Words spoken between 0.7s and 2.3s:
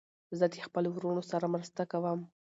وروڼو سره مرسته کوم.